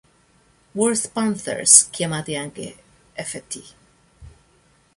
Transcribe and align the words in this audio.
Worth 0.73 1.11
Panthers, 1.13 1.91
chiamati 1.91 2.35
anche 2.35 2.75
Ft. 3.13 3.73